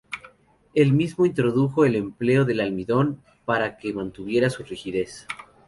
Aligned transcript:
Él 0.73 0.93
mismo 0.93 1.27
introdujo 1.27 1.85
el 1.85 1.95
empleo 1.95 2.43
del 2.43 2.59
almidón, 2.61 3.21
para 3.45 3.77
que 3.77 3.93
mantuviera 3.93 4.49
su 4.49 4.63
rigidez. 4.63 5.27